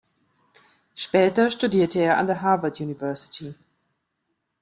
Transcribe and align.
Später 0.95 1.51
studierte 1.51 1.99
er 1.99 2.17
an 2.17 2.25
der 2.25 2.41
Harvard 2.41 2.81
University. 2.81 3.53